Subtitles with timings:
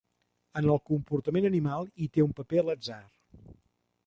[0.61, 3.03] En el comportament animal hi té un paper l'atzar.